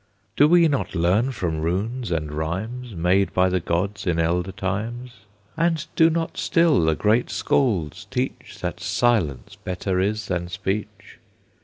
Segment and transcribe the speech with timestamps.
[0.35, 5.11] "Do we not learn from runes and rhymes Made by the gods in elder times,
[5.55, 11.19] And do not still the great Scalds teach That silence better is than speech?"